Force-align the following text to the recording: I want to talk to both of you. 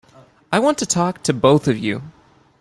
I 0.51 0.57
want 0.57 0.79
to 0.79 0.87
talk 0.87 1.21
to 1.25 1.31
both 1.31 1.67
of 1.67 1.77
you. 1.77 2.01